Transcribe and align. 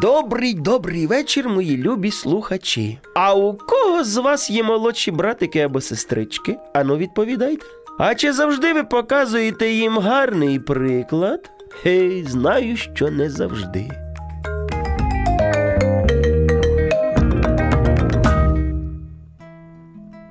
Добрий 0.00 0.54
добрий 0.54 1.06
вечір, 1.06 1.48
мої 1.48 1.76
любі 1.76 2.10
слухачі. 2.10 2.98
А 3.14 3.34
у 3.34 3.54
кого 3.54 4.04
з 4.04 4.16
вас 4.16 4.50
є 4.50 4.62
молодші 4.62 5.10
братики 5.10 5.60
або 5.60 5.80
сестрички? 5.80 6.56
Ану, 6.74 6.96
відповідайте. 6.96 7.66
А 7.98 8.14
чи 8.14 8.32
завжди 8.32 8.72
ви 8.72 8.84
показуєте 8.84 9.70
їм 9.70 9.98
гарний 9.98 10.58
приклад? 10.58 11.50
Гей, 11.84 12.24
знаю, 12.24 12.76
що 12.76 13.10
не 13.10 13.30
завжди. 13.30 14.05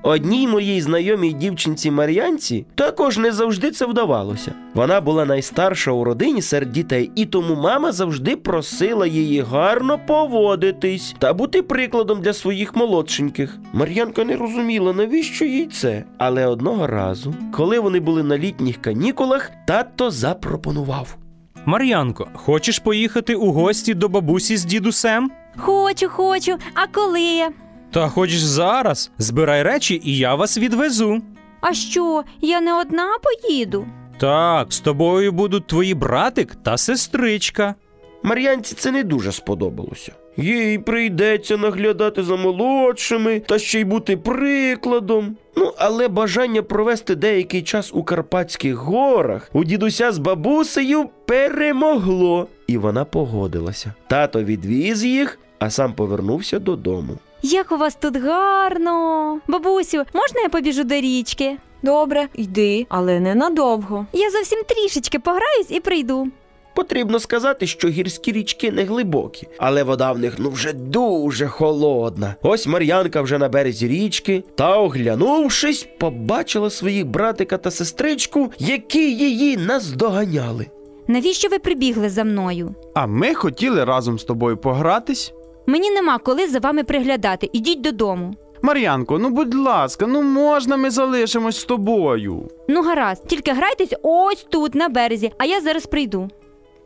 Одній 0.08 0.48
моїй 0.48 0.82
знайомій 0.82 1.34
дівчинці 1.34 1.92
Мар'янці 1.92 2.66
також 2.76 3.18
не 3.18 3.32
завжди 3.32 3.72
це 3.72 3.86
вдавалося. 3.86 4.54
Вона 4.74 5.02
була 5.02 5.26
найстарша 5.26 5.92
у 5.92 6.04
родині 6.04 6.42
серед 6.42 6.72
дітей, 6.72 7.12
і 7.16 7.26
тому 7.26 7.56
мама 7.56 7.92
завжди 7.92 8.36
просила 8.36 9.08
її 9.08 9.42
гарно 9.42 10.00
поводитись 10.08 11.16
та 11.20 11.34
бути 11.34 11.62
прикладом 11.62 12.22
для 12.22 12.34
своїх 12.34 12.76
молодшеньких. 12.76 13.58
Мар'янка 13.74 14.24
не 14.24 14.38
розуміла, 14.38 14.94
навіщо 14.94 15.46
їй 15.46 15.66
це. 15.66 16.04
Але 16.18 16.48
одного 16.48 16.88
разу, 16.88 17.34
коли 17.54 17.80
вони 17.80 18.00
були 18.00 18.24
на 18.24 18.38
літніх 18.38 18.82
канікулах, 18.82 19.52
тато 19.68 20.12
запропонував. 20.12 21.18
Мар'янко, 21.66 22.28
хочеш 22.34 22.80
поїхати 22.80 23.36
у 23.36 23.52
гості 23.52 23.94
до 23.94 24.10
бабусі 24.10 24.58
з 24.58 24.66
дідусем? 24.66 25.32
Хочу, 25.58 26.10
хочу. 26.10 26.58
А 26.74 26.88
коли? 26.88 27.48
Та 27.96 28.08
хочеш 28.08 28.40
зараз? 28.40 29.12
Збирай 29.18 29.64
речі, 29.64 30.02
і 30.04 30.18
я 30.18 30.36
вас 30.36 30.58
відвезу. 30.58 31.22
А 31.62 31.74
що, 31.74 32.24
я 32.42 32.62
не 32.62 32.80
одна 32.80 33.08
поїду? 33.24 33.86
Так, 34.18 34.74
з 34.74 34.80
тобою 34.80 35.32
будуть 35.32 35.68
твої 35.68 35.94
братик 35.94 36.56
та 36.64 36.78
сестричка. 36.78 37.76
Мар'янці 38.24 38.76
це 38.76 38.92
не 38.92 39.04
дуже 39.04 39.32
сподобалося. 39.32 40.14
Їй 40.38 40.80
прийдеться 40.80 41.58
наглядати 41.58 42.24
за 42.24 42.36
молодшими 42.36 43.40
та 43.40 43.60
ще 43.60 43.80
й 43.80 43.84
бути 43.84 44.18
прикладом. 44.18 45.38
Ну, 45.58 45.74
але 45.78 46.08
бажання 46.08 46.62
провести 46.62 47.16
деякий 47.16 47.62
час 47.62 47.92
у 47.94 48.04
Карпатських 48.04 48.76
горах 48.76 49.50
у 49.54 49.64
дідуся 49.64 50.12
з 50.12 50.18
бабусею 50.18 51.10
перемогло, 51.26 52.48
і 52.68 52.78
вона 52.78 53.06
погодилася. 53.06 53.94
Тато 54.08 54.44
відвіз 54.44 55.04
їх, 55.04 55.40
а 55.60 55.70
сам 55.70 55.94
повернувся 55.94 56.60
додому. 56.60 57.18
Як 57.48 57.72
у 57.72 57.78
вас 57.78 57.96
тут 57.96 58.18
гарно. 58.18 59.40
Бабусю, 59.48 59.98
можна 59.98 60.42
я 60.44 60.50
побіжу 60.50 60.84
до 60.84 60.96
річки? 60.96 61.58
Добре, 61.84 62.28
йди, 62.34 62.86
але 62.90 63.20
ненадовго. 63.20 64.06
Я 64.14 64.32
зовсім 64.32 64.60
трішечки 64.68 65.20
пограюсь 65.20 65.68
і 65.70 65.80
прийду. 65.80 66.28
Потрібно 66.76 67.20
сказати, 67.20 67.68
що 67.68 67.88
гірські 67.88 68.32
річки 68.32 68.72
не 68.72 68.84
глибокі, 68.84 69.48
але 69.58 69.84
вода 69.84 70.12
в 70.12 70.20
них 70.20 70.36
ну 70.38 70.50
вже 70.50 70.74
дуже 70.74 71.48
холодна. 71.48 72.36
Ось 72.42 72.68
Мар'янка 72.68 73.22
вже 73.22 73.38
на 73.38 73.50
березі 73.50 73.88
річки, 73.88 74.44
та, 74.56 74.78
оглянувшись, 74.78 75.88
побачила 76.00 76.70
своїх 76.70 77.06
братика 77.06 77.58
та 77.58 77.72
сестричку, 77.72 78.52
які 78.60 79.16
її 79.16 79.58
наздоганяли. 79.58 80.66
Навіщо 81.08 81.50
ви 81.50 81.60
прибігли 81.60 82.10
за 82.10 82.24
мною? 82.24 82.76
А 82.96 83.08
ми 83.08 83.34
хотіли 83.34 83.84
разом 83.84 84.20
з 84.20 84.24
тобою 84.24 84.58
погратись. 84.58 85.34
Мені 85.66 85.92
нема 85.92 86.18
коли 86.18 86.48
за 86.48 86.60
вами 86.60 86.84
приглядати. 86.84 87.50
Ідіть 87.54 87.82
додому. 87.82 88.34
Мар'янко, 88.62 89.20
ну 89.20 89.30
будь 89.30 89.56
ласка, 89.56 90.08
ну 90.08 90.22
можна 90.22 90.78
ми 90.78 90.90
залишимось 90.90 91.60
з 91.60 91.66
тобою. 91.66 92.48
Ну, 92.68 92.82
гаразд, 92.82 93.28
тільки 93.28 93.52
грайтесь 93.52 93.94
ось 94.04 94.46
тут, 94.50 94.76
на 94.76 94.90
березі, 94.90 95.32
а 95.38 95.46
я 95.46 95.62
зараз 95.62 95.86
прийду. 95.86 96.30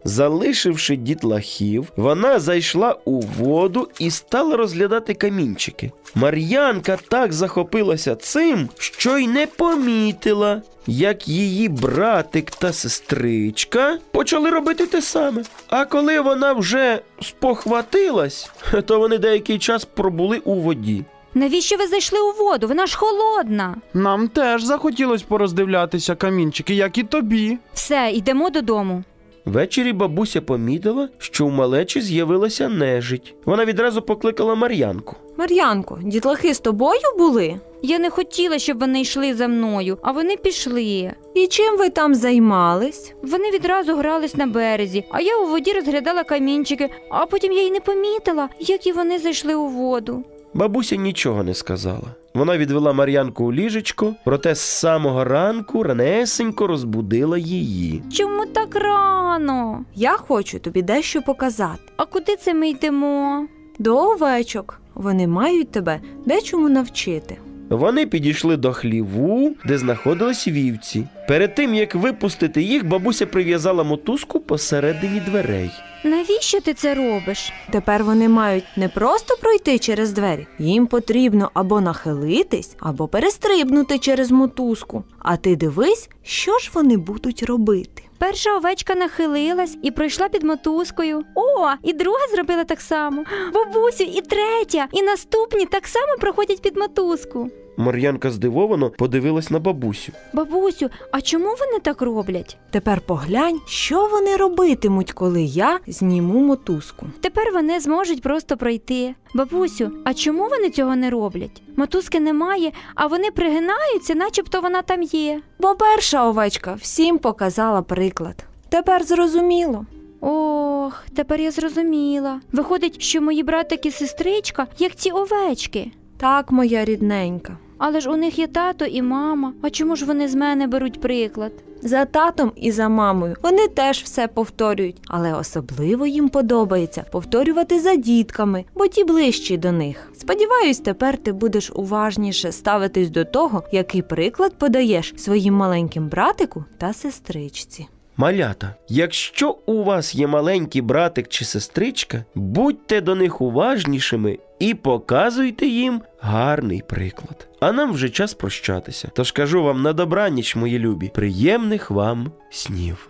Залишивши 0.04 0.96
дітлахів, 0.96 1.92
вона 1.98 2.40
зайшла 2.40 2.96
у 3.06 3.22
воду 3.22 3.90
і 4.00 4.12
стала 4.12 4.58
розглядати 4.58 5.14
камінчики. 5.14 5.92
Мар'янка 6.16 6.98
так 7.10 7.34
захопилася 7.34 8.16
цим, 8.16 8.70
що 8.78 9.18
й 9.18 9.28
не 9.28 9.48
помітила, 9.48 10.62
як 10.88 11.28
її 11.28 11.70
братик 11.70 12.52
та 12.52 12.74
сестричка 12.74 13.98
почали 14.12 14.50
робити 14.50 14.86
те 14.86 15.02
саме. 15.02 15.44
А 15.68 15.86
коли 15.86 16.20
вона 16.20 16.54
вже 16.54 17.00
спохватилась, 17.22 18.52
то 18.86 19.00
вони 19.00 19.18
деякий 19.18 19.60
час 19.60 19.86
пробули 19.86 20.38
у 20.38 20.54
воді. 20.56 21.04
Навіщо 21.34 21.78
ви 21.78 21.88
зайшли 21.88 22.20
у 22.22 22.32
воду? 22.44 22.68
Вона 22.68 22.86
ж 22.88 22.98
холодна. 22.98 23.76
Нам 23.94 24.28
теж 24.28 24.64
захотілось 24.64 25.24
пороздивлятися 25.24 26.16
камінчики, 26.16 26.76
як 26.76 26.98
і 26.98 27.04
тобі. 27.04 27.58
Все, 27.74 28.12
йдемо 28.14 28.50
додому. 28.50 29.04
Ввечері 29.46 29.94
бабуся 29.94 30.42
помітила, 30.42 31.10
що 31.18 31.46
у 31.46 31.50
малечі 31.50 32.02
з'явилася 32.02 32.70
нежить. 32.70 33.36
Вона 33.46 33.66
відразу 33.66 34.02
покликала 34.02 34.56
Мар'янку. 34.56 35.16
Мар'янко, 35.38 36.00
дітлахи 36.04 36.54
з 36.54 36.60
тобою 36.60 37.00
були? 37.18 37.60
Я 37.82 38.00
не 38.00 38.10
хотіла, 38.10 38.60
щоб 38.60 38.80
вони 38.80 39.02
йшли 39.02 39.34
за 39.34 39.48
мною, 39.48 39.98
а 40.02 40.12
вони 40.12 40.36
пішли. 40.38 41.12
І 41.36 41.48
чим 41.48 41.78
ви 41.78 41.90
там 41.90 42.16
займались? 42.16 43.14
Вони 43.22 43.52
відразу 43.52 43.96
грались 43.96 44.36
на 44.36 44.48
березі, 44.48 45.04
а 45.12 45.22
я 45.22 45.38
у 45.38 45.48
воді 45.48 45.74
розглядала 45.74 46.24
камінчики, 46.24 46.90
а 47.12 47.26
потім 47.26 47.52
я 47.54 47.62
й 47.62 47.72
не 47.72 47.80
помітила, 47.80 48.50
як 48.60 48.88
і 48.88 48.92
вони 48.92 49.20
зайшли 49.20 49.56
у 49.56 49.68
воду. 49.68 50.24
Бабуся 50.54 50.96
нічого 50.96 51.44
не 51.44 51.54
сказала. 51.54 52.16
Вона 52.34 52.58
відвела 52.58 52.94
Мар'янку 52.94 53.44
у 53.46 53.54
ліжечко, 53.54 54.16
проте 54.26 54.56
з 54.56 54.60
самого 54.60 55.24
ранку 55.24 55.84
ранесенько 55.84 56.68
розбудила 56.68 57.38
її. 57.38 58.04
Чому 58.14 58.39
так 58.54 58.76
рано? 58.76 59.86
Я 59.96 60.12
хочу 60.18 60.60
тобі 60.60 60.82
дещо 60.82 61.22
показати. 61.22 61.82
А 61.98 62.06
куди 62.06 62.36
це 62.36 62.54
ми 62.54 62.70
йдемо? 62.70 63.46
До 63.80 63.98
овечок. 63.98 64.82
Вони 64.96 65.28
мають 65.28 65.72
тебе 65.72 66.00
дечому 66.26 66.70
навчити. 66.70 67.38
Вони 67.70 68.06
підійшли 68.06 68.58
до 68.58 68.74
хліву, 68.74 69.56
де 69.66 69.78
знаходились 69.78 70.48
вівці. 70.48 71.08
Перед 71.30 71.56
тим 71.56 71.76
як 71.76 71.96
випустити 71.96 72.62
їх, 72.62 72.88
бабуся 72.88 73.26
прив'язала 73.26 73.84
мотузку 73.84 74.40
посередині 74.40 75.20
дверей. 75.20 75.72
Навіщо 76.04 76.62
ти 76.62 76.74
це 76.74 76.96
робиш? 76.96 77.54
Тепер 77.72 78.04
вони 78.04 78.30
мають 78.30 78.64
не 78.76 78.90
просто 78.90 79.38
пройти 79.42 79.80
через 79.80 80.12
двері, 80.12 80.48
їм 80.60 80.88
потрібно 80.88 81.52
або 81.54 81.82
нахилитись, 81.82 82.76
або 82.80 83.08
перестрибнути 83.08 84.00
через 84.00 84.32
мотузку. 84.32 85.04
А 85.20 85.38
ти 85.38 85.56
дивись, 85.56 86.10
що 86.24 86.58
ж 86.58 86.72
вони 86.74 86.98
будуть 86.98 87.44
робити. 87.44 88.04
Перша 88.18 88.58
овечка 88.58 88.96
нахилилась 88.96 89.78
і 89.84 89.92
пройшла 89.92 90.30
під 90.30 90.44
мотузкою. 90.44 91.24
О, 91.36 91.68
і 91.84 91.94
друга 91.94 92.28
зробила 92.34 92.64
так 92.64 92.82
само. 92.82 93.24
Бабусю, 93.54 94.04
і 94.04 94.22
третя, 94.22 94.88
і 94.92 95.02
наступні 95.02 95.66
так 95.66 95.88
само 95.88 96.18
проходять 96.20 96.62
під 96.62 96.78
мотузку. 96.78 97.50
Мар'янка 97.80 98.30
здивовано 98.30 98.90
подивилась 98.90 99.50
на 99.50 99.60
бабусю. 99.60 100.12
Бабусю, 100.34 100.90
а 101.12 101.22
чому 101.22 101.46
вони 101.46 101.80
так 101.82 102.02
роблять? 102.02 102.58
Тепер 102.72 103.02
поглянь, 103.02 103.60
що 103.68 104.08
вони 104.12 104.36
робитимуть, 104.36 105.12
коли 105.12 105.42
я 105.44 105.80
зніму 105.88 106.40
мотузку. 106.40 107.06
Тепер 107.22 107.54
вони 107.54 107.80
зможуть 107.80 108.22
просто 108.22 108.58
пройти. 108.58 109.16
Бабусю, 109.34 109.92
а 110.06 110.14
чому 110.14 110.48
вони 110.50 110.70
цього 110.70 110.96
не 110.96 111.10
роблять? 111.10 111.62
Мотузки 111.78 112.20
немає, 112.20 112.72
а 112.96 113.08
вони 113.08 113.32
пригинаються, 113.32 114.16
начебто 114.16 114.62
вона 114.62 114.82
там 114.82 115.02
є. 115.04 115.42
Бо 115.60 115.76
перша 115.76 116.28
овечка 116.28 116.74
всім 116.74 117.18
показала 117.18 117.82
приклад. 117.82 118.46
Тепер 118.70 119.04
зрозуміло. 119.04 119.86
Ох, 120.22 121.04
тепер 121.16 121.42
я 121.42 121.52
зрозуміла. 121.52 122.42
Виходить, 122.52 123.02
що 123.02 123.22
мої 123.22 123.44
братик 123.44 123.86
і 123.86 123.92
сестричка, 123.92 124.68
як 124.80 124.96
ці 124.96 125.12
овечки. 125.12 125.92
Так, 126.18 126.52
моя 126.52 126.86
рідненька. 126.86 127.58
Але 127.80 128.00
ж 128.00 128.10
у 128.10 128.16
них 128.16 128.40
є 128.40 128.48
тато 128.48 128.86
і 128.86 129.02
мама. 129.02 129.54
А 129.62 129.70
чому 129.70 129.96
ж 129.96 130.06
вони 130.06 130.28
з 130.28 130.36
мене 130.36 130.68
беруть 130.68 131.02
приклад? 131.02 131.52
За 131.82 132.06
татом 132.06 132.52
і 132.56 132.72
за 132.72 132.90
мамою 132.90 133.36
вони 133.44 133.68
теж 133.68 134.02
все 134.04 134.28
повторюють, 134.28 135.02
але 135.08 135.34
особливо 135.34 136.06
їм 136.06 136.30
подобається 136.30 137.06
повторювати 137.12 137.80
за 137.80 137.96
дітками, 137.96 138.66
бо 138.76 138.88
ті 138.88 139.04
ближчі 139.04 139.58
до 139.58 139.72
них. 139.72 140.12
Сподіваюсь, 140.18 140.80
тепер 140.80 141.18
ти 141.18 141.32
будеш 141.32 141.72
уважніше 141.76 142.52
ставитись 142.52 143.10
до 143.10 143.26
того, 143.26 143.64
який 143.72 144.02
приклад 144.02 144.54
подаєш 144.58 145.14
своїм 145.18 145.54
маленьким 145.54 146.08
братику 146.08 146.66
та 146.78 146.94
сестричці. 146.94 147.88
Малята, 148.20 148.76
якщо 148.88 149.58
у 149.66 149.84
вас 149.84 150.16
є 150.16 150.28
маленький 150.28 150.82
братик 150.82 151.28
чи 151.28 151.46
сестричка, 151.46 152.26
будьте 152.36 153.02
до 153.02 153.16
них 153.16 153.42
уважнішими 153.42 154.40
і 154.60 154.74
показуйте 154.74 155.66
їм 155.66 156.02
гарний 156.20 156.84
приклад. 156.88 157.48
А 157.60 157.72
нам 157.72 157.94
вже 157.94 158.10
час 158.10 158.34
прощатися. 158.34 159.10
Тож 159.14 159.32
кажу 159.32 159.64
вам 159.64 159.82
на 159.82 159.94
добраніч, 159.94 160.56
мої 160.56 160.80
любі, 160.80 161.12
приємних 161.14 161.92
вам 161.92 162.32
снів. 162.52 163.10